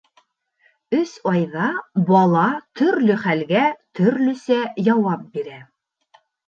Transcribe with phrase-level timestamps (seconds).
[0.99, 1.67] Өс айҙа
[2.09, 2.47] бала
[2.81, 3.69] төрлө хәлгә
[4.01, 5.67] төрлөсә яуап бирә.